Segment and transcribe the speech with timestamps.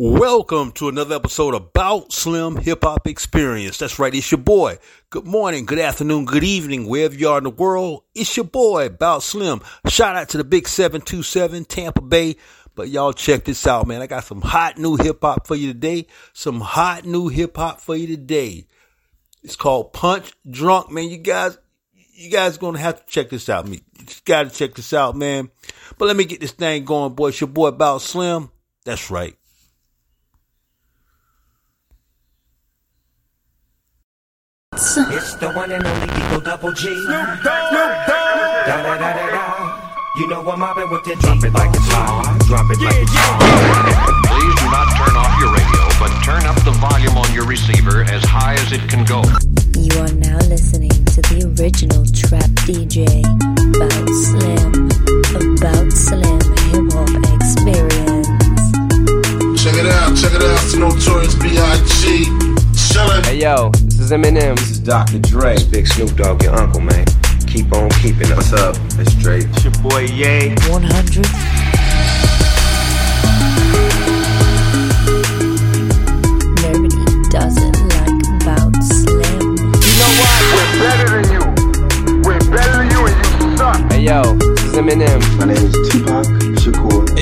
[0.00, 3.78] Welcome to another episode About Slim Hip Hop Experience.
[3.78, 4.78] That's right, it's your boy.
[5.10, 8.04] Good morning, good afternoon, good evening, wherever you are in the world.
[8.14, 9.60] It's your boy, About Slim.
[9.88, 12.36] Shout out to the Big 727, Tampa Bay.
[12.76, 14.00] But y'all check this out, man.
[14.00, 16.06] I got some hot new hip hop for you today.
[16.32, 18.68] Some hot new hip hop for you today.
[19.42, 21.08] It's called Punch Drunk, man.
[21.08, 21.58] You guys,
[22.14, 23.66] you guys gonna have to check this out.
[23.66, 25.50] Me, you gotta check this out, man.
[25.98, 27.30] But let me get this thing going, boy.
[27.30, 28.50] It's your boy, About Slim.
[28.84, 29.37] That's right.
[34.78, 36.86] It's the one and only Eagle Double G.
[36.86, 37.72] Snoop Dogg.
[37.74, 39.90] Da da da da da.
[40.14, 42.38] You know I'm mobbing with the drop it like it's hot.
[42.46, 43.42] Drop it like it's hot.
[44.30, 48.02] Please do not turn off your radio, but turn up the volume on your receiver
[48.02, 49.26] as high as it can go.
[49.74, 53.26] You are now listening to the original trap DJ,
[53.74, 54.87] About Slim,
[64.12, 64.56] is Eminem.
[64.56, 65.18] This is Dr.
[65.18, 65.54] Dre.
[65.54, 67.04] It's Big Snoop Dogg, your uncle, man.
[67.46, 68.36] Keep on keeping up.
[68.36, 68.76] What's up?
[68.98, 69.40] It's Dre.
[69.40, 70.54] It's your boy Ye.
[70.70, 71.26] 100.
[76.62, 79.56] Nobody doesn't like About Slim.
[79.60, 80.40] You know what?
[80.54, 81.42] We're better than you.
[82.22, 83.92] We're better than you and you suck.
[83.92, 85.38] Hey yo, this is Eminem.
[85.38, 86.37] My name is Tupac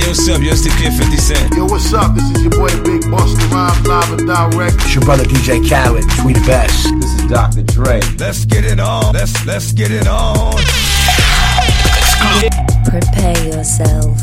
[0.06, 0.16] Shakur.
[0.16, 0.42] What's up?
[0.42, 1.54] Yo, it's the kid 50 Cent.
[1.54, 2.14] Yo, what's up?
[2.14, 4.74] This is your boy Big Busta Rhymes live and direct.
[4.76, 6.88] It's your brother DJ Khaled, we the best.
[7.00, 7.62] This is Dr.
[7.62, 8.00] Dre.
[8.18, 9.14] Let's get it on.
[9.14, 10.54] Let's let's get it on.
[12.86, 14.18] Prepare yourself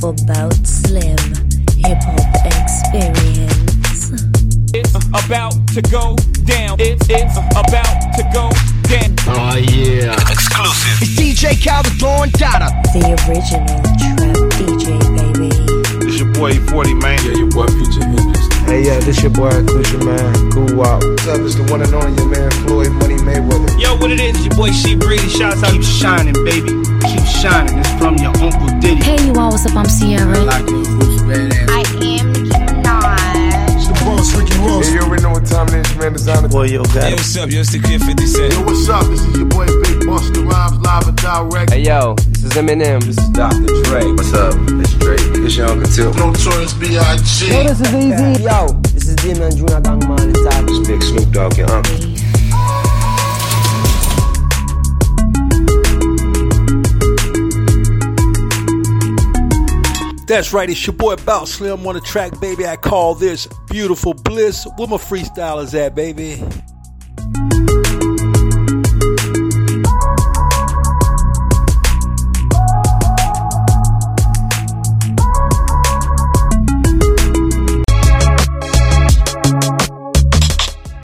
[0.00, 1.18] for About Slim
[1.78, 3.62] Hip Hop Experience.
[4.74, 6.80] It's about to go down.
[6.80, 8.50] It's, it's about to go
[8.88, 9.14] down.
[9.28, 10.14] Oh yeah.
[10.30, 11.02] Exclusive.
[11.02, 12.70] It's DJ Khaled Don Dada.
[12.92, 14.72] The original trap DJ, baby.
[14.72, 15.11] It's your
[16.32, 17.18] boy 40 man.
[17.24, 18.46] Yeah, your boy Future Hendrix.
[18.64, 20.50] Hey yo, this your boy Cushion Man.
[20.50, 21.02] Cool Wop.
[21.04, 21.40] What's up?
[21.40, 23.68] It's the one and only your man Floyd Money Mayweather.
[23.78, 24.44] Yo, what it is?
[24.44, 25.28] Your boy She Breedy.
[25.28, 25.72] Shouts out.
[25.72, 26.70] Keep shining, baby.
[27.04, 27.78] Keep shining.
[27.78, 29.02] It's from your Uncle Diddy.
[29.02, 29.76] Hey, you all, what's up?
[29.76, 30.38] I'm Ciara.
[30.44, 31.68] Like the roots badass.
[31.68, 32.11] I am
[34.22, 34.30] Nicki Minaj.
[34.30, 34.86] It's the Ricky Ross.
[34.86, 36.12] Hey, you already know what time it is, man.
[36.12, 36.48] Designer.
[36.48, 37.50] Boy, yo, Hey, what's up?
[37.50, 38.52] Yo, it's the kid 50 Cent.
[38.52, 39.06] Yo, what's up?
[39.06, 41.70] This is your boy Big Busta Rhymes live and direct.
[41.72, 43.02] Hey yo, this is Eminem.
[43.02, 43.66] This is Dr.
[43.84, 44.04] Dre.
[44.12, 44.54] What's up?
[44.80, 45.16] It's Dre.
[45.44, 46.14] It's your Uncle Tip.
[46.16, 47.50] Notorious B.I.G.
[47.50, 48.42] Yo, this is easy.
[48.44, 50.30] Yo, this is Demon Junior Gangman.
[50.30, 50.66] It's time.
[50.68, 52.11] It's Big Snoop Dogg, your uncle.
[60.32, 62.66] That's right, it's your boy Bout Slim on the track, baby.
[62.66, 64.66] I call this Beautiful Bliss.
[64.78, 66.42] Where my freestylers at, baby?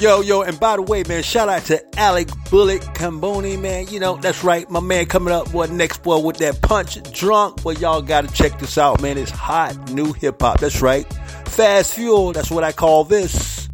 [0.01, 3.89] Yo, yo, and by the way, man, shout out to Alec Bullock Camboni, man.
[3.89, 7.65] You know, that's right, my man coming up what next boy with that punch drunk.
[7.65, 9.19] Well, y'all gotta check this out, man.
[9.19, 10.61] It's hot new hip hop.
[10.61, 11.05] That's right.
[11.49, 13.69] Fast fuel, that's what I call this.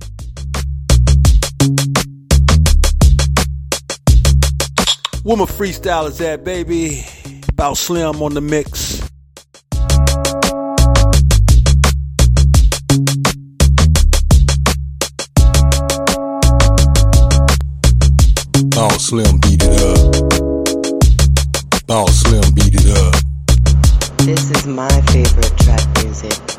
[5.24, 7.04] Where my freestylers at, baby?
[7.50, 8.93] About Slim on the mix.
[19.04, 20.14] Slim beat it up.
[21.86, 23.14] Ball Slim beat it up.
[24.20, 26.53] This is my favorite trap music.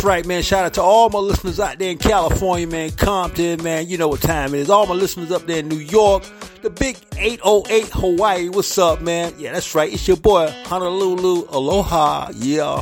[0.00, 0.42] That's right, man.
[0.42, 2.90] Shout out to all my listeners out there in California, man.
[2.92, 3.86] Compton, man.
[3.86, 4.70] You know what time it is.
[4.70, 6.24] All my listeners up there in New York,
[6.62, 8.48] The big 808 Hawaii.
[8.48, 9.34] What's up, man?
[9.36, 9.92] Yeah, that's right.
[9.92, 11.48] It's your boy, Honolulu.
[11.50, 12.30] Aloha.
[12.34, 12.80] Yeah.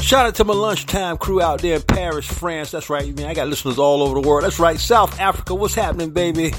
[0.00, 2.70] Shout out to my lunchtime crew out there in Paris, France.
[2.70, 3.26] That's right, man.
[3.26, 4.44] I got listeners all over the world.
[4.44, 4.80] That's right.
[4.80, 5.54] South Africa.
[5.54, 6.54] What's happening, baby?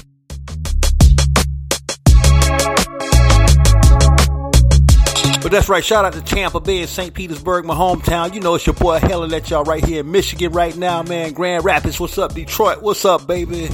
[5.40, 5.84] But that's right.
[5.84, 7.14] Shout out to Tampa Bay and St.
[7.14, 8.34] Petersburg, my hometown.
[8.34, 11.32] You know it's your boy Helen that y'all right here in Michigan right now, man.
[11.32, 12.34] Grand Rapids, what's up?
[12.34, 13.68] Detroit, what's up, baby?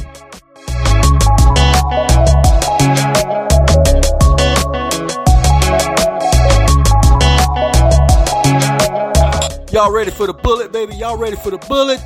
[9.72, 10.94] Y'all ready for the bullet, baby?
[10.94, 11.98] Y'all ready for the bullet?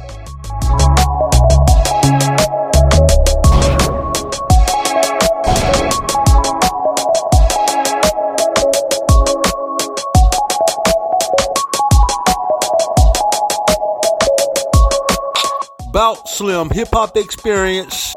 [15.98, 18.14] Bout Slim Hip Hop Experience.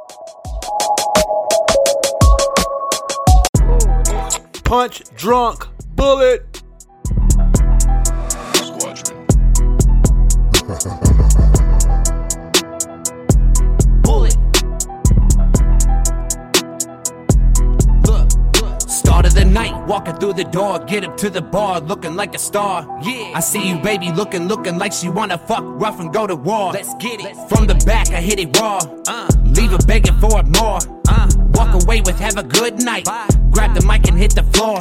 [4.63, 5.67] Punch, drunk.
[5.95, 6.50] Bullet.
[19.91, 22.88] Walking through the door, get up to the bar, looking like a star.
[23.03, 26.35] Yeah, I see you, baby, looking, looking like she wanna fuck rough and go to
[26.35, 26.71] war.
[26.71, 27.35] Let's get it.
[27.49, 28.79] From the back, I hit it raw.
[29.05, 30.79] Uh, leave her begging for it more.
[31.09, 33.05] Uh, walk away with have a good night.
[33.51, 34.77] Grab the mic and hit the floor.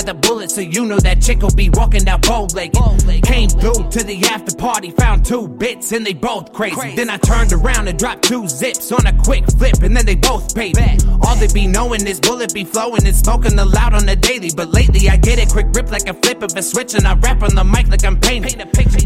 [0.00, 2.74] By the bullet, so you know that chick will be walking out bow legged.
[3.22, 6.96] Came through to the after party, found two bits and they both crazy.
[6.96, 10.14] Then I turned around and dropped two zips on a quick flip, and then they
[10.14, 11.00] both paid Back.
[11.20, 14.48] All they be knowing is bullet be flowing and smoking aloud on the daily.
[14.56, 17.12] But lately I get it quick grip like a flip of a switch, and I
[17.16, 18.56] rap on the mic like I'm painting.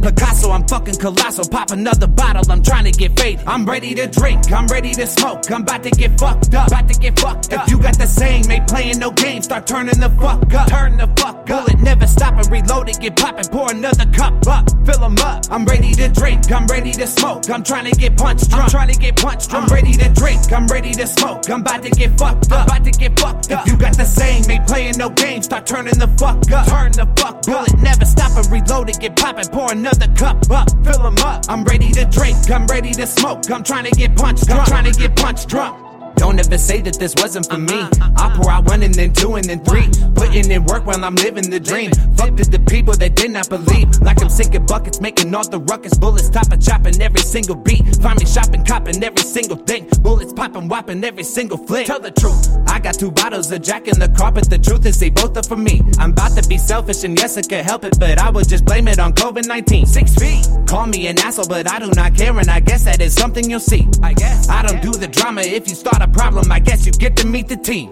[0.00, 1.49] Picasso, I'm fucking colossal.
[1.49, 3.44] Pop another bottle, I'm trying to get faded.
[3.49, 6.69] I'm ready to drink, I'm ready to smoke, I'm about to get fucked up.
[6.69, 7.67] About to get fucked up.
[7.67, 10.69] If you got the same, ain't playing no games, start turning the fuck up.
[10.69, 11.47] Turn the fuck up.
[11.47, 15.45] Bullet never stop and reload it, get poppin', pour another cup up, fill 'em up.
[15.51, 18.65] I'm ready to drink, I'm ready to smoke, I'm trying to get punched drunk.
[18.65, 19.71] I'm trying to get punched drunk.
[19.71, 22.67] I'm ready to drink, I'm ready to smoke, I'm about to get fucked up.
[22.67, 23.67] About to get fucked up.
[23.67, 26.67] If you got the same, ain't playing no games, start turning the fuck up.
[26.69, 27.47] Turn the fuck up.
[27.47, 31.47] Bullet never stop and reload it, get poppin', pour another cup up, fill 'em up.
[31.49, 34.61] I'm ready to drink, I'm ready to smoke, I'm trying to get punched drunk.
[34.61, 35.84] I'm trying to get punched drunk.
[36.17, 37.81] Don't ever say that this wasn't for me.
[37.81, 38.11] Uh-huh.
[38.17, 39.89] I pour out one and then two and then three.
[40.15, 41.91] Putting in work while I'm living the dream.
[42.17, 43.89] Fuck to the people that did not believe.
[44.01, 45.95] Like I'm sinking buckets, making all the ruckus.
[45.95, 47.83] Bullets topping, chopping every single beat.
[47.97, 49.89] Find me shopping, copping every single thing.
[50.01, 51.87] Bullets popping, whopping every single flick.
[51.87, 52.49] Tell the truth.
[52.69, 54.49] I got two bottles of Jack in the carpet.
[54.49, 55.83] The truth is they both are for me.
[55.99, 57.99] I'm about to be selfish and yes, I could help it.
[57.99, 59.87] But I would just blame it on COVID 19.
[59.87, 60.47] Six feet.
[60.67, 62.37] Call me an asshole, but I do not care.
[62.39, 63.89] And I guess that is something you'll see.
[64.03, 64.49] I guess.
[64.49, 65.43] I don't do the drama.
[65.43, 67.91] If you start a problem, I guess you get to meet the team.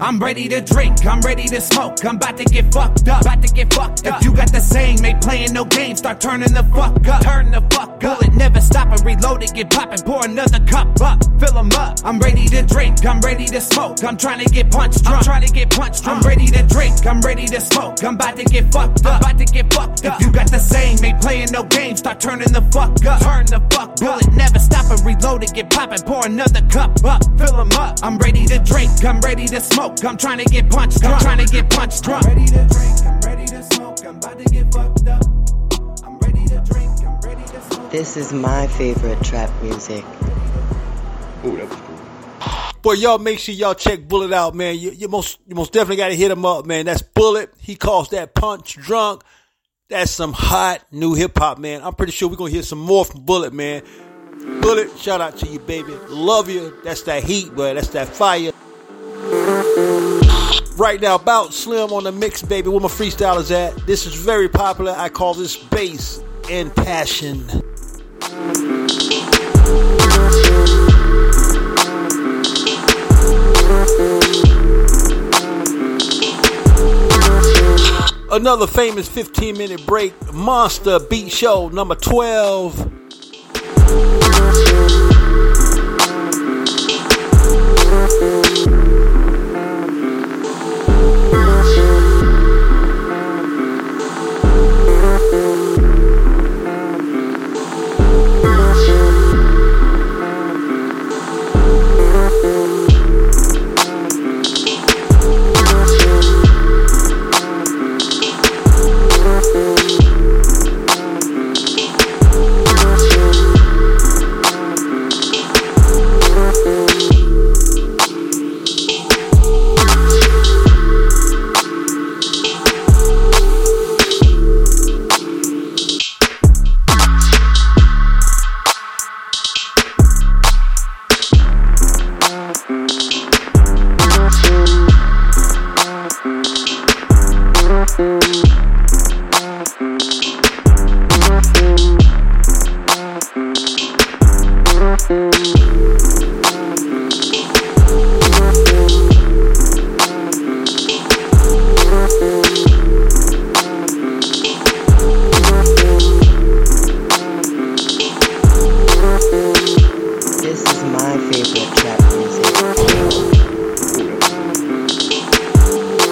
[0.00, 3.42] I'm ready to drink, I'm ready to smoke, I'm about to get fucked up, about
[3.42, 4.20] to get fucked up.
[4.20, 7.50] If you got the same, ain't playing no games, start turning the fuck up, turn
[7.50, 8.20] the fuck up.
[8.20, 11.98] Bullet never stop and reload it, get poppin', pour another cup up, fill 'em up.
[12.04, 15.24] I'm ready to drink, I'm ready to smoke, I'm trying to get punched drunk, I'm
[15.24, 16.22] trying to get punched drunk.
[16.22, 19.38] I'm ready to drink, I'm ready to smoke, I'm about to get fucked up, about
[19.38, 20.20] to get fucked up.
[20.20, 23.46] If you got the same, ain't playing no games, start turning the fuck up, turn
[23.46, 23.96] the fuck up.
[23.96, 24.27] Bullet
[25.20, 27.98] never stop and reload it, get poppin', pour another cup up, fill 'em up.
[28.02, 31.20] I'm ready to drink, I'm ready to smoke, I'm trying to get punched drunk, I'm
[31.20, 32.26] trying to get punched drunk.
[32.26, 35.22] I'm ready to drink, I'm ready to smoke, I'm about to get fucked up.
[36.04, 37.90] I'm ready to drink, I'm ready to smoke.
[37.90, 40.04] This is my favorite trap music.
[41.44, 41.94] Ooh, that was cool.
[42.82, 44.78] Boy, y'all make sure y'all check Bullet out, man.
[44.78, 46.86] You, you most you most definitely got to hit him up, man.
[46.86, 47.52] That's Bullet.
[47.58, 49.22] He calls that punch drunk.
[49.90, 51.82] That's some hot new hip hop, man.
[51.82, 53.82] I'm pretty sure we're gonna hear some more from Bullet, man.
[54.60, 55.92] Bullet, shout out to you, baby.
[56.08, 56.76] Love you.
[56.84, 57.74] That's that heat, boy.
[57.74, 58.52] That's that fire.
[60.76, 62.68] Right now, about Slim on the mix, baby.
[62.68, 63.76] Where my freestyle is at.
[63.86, 64.94] This is very popular.
[64.96, 67.44] I call this bass and passion.
[78.30, 82.97] Another famous 15 minute break, Monster Beat Show number 12.
[83.88, 85.17] Thank you.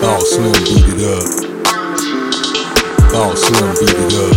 [0.07, 1.27] Thought Slim beat it up.
[3.11, 4.37] Thought Slim beat it up.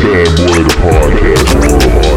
[0.00, 2.07] Bad boy the podcast world.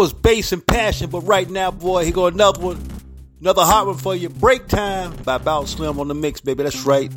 [0.00, 2.82] Was bass and passion, but right now, boy, he got another one.
[3.38, 4.30] Another hot one for you.
[4.30, 6.62] Break time by Bout Slim on the mix, baby.
[6.62, 7.12] That's right.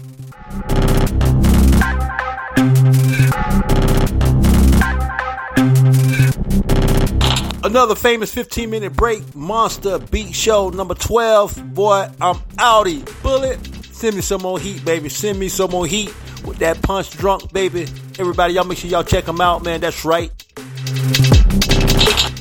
[7.63, 11.73] Another famous 15 minute break, Monster Beat Show number 12.
[11.73, 13.23] Boy, I'm outie.
[13.23, 15.07] Bullet, send me some more heat, baby.
[15.07, 16.13] Send me some more heat
[16.43, 17.87] with that punch drunk, baby.
[18.19, 19.79] Everybody, y'all make sure y'all check them out, man.
[19.79, 20.31] That's right.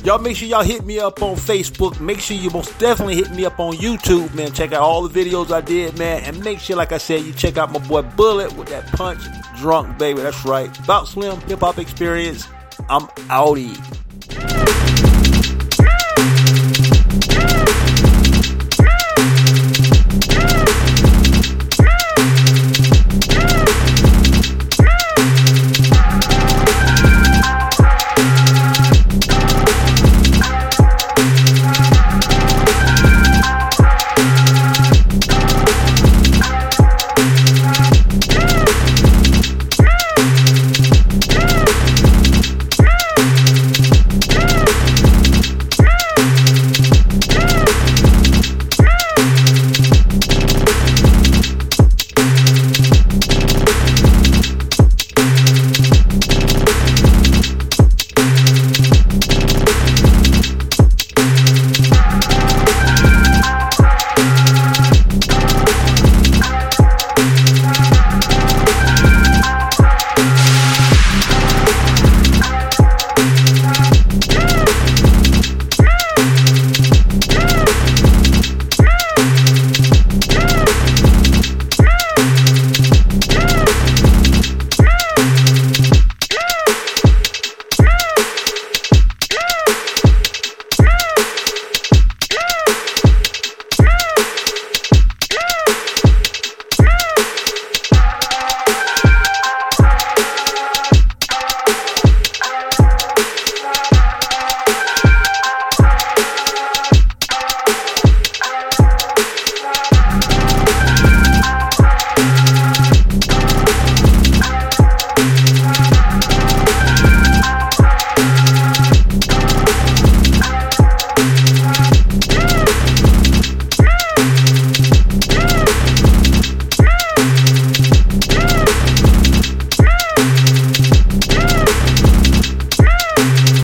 [0.03, 1.97] Y'all make sure y'all hit me up on Facebook.
[2.01, 4.51] Make sure you most definitely hit me up on YouTube, man.
[4.51, 6.23] Check out all the videos I did, man.
[6.23, 9.21] And make sure, like I said, you check out my boy Bullet with that punch
[9.55, 10.19] drunk, baby.
[10.19, 10.77] That's right.
[10.79, 12.49] About Slim Hip Hop Experience.
[12.89, 13.79] I'm outie.